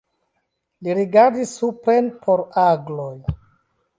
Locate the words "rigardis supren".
0.99-2.09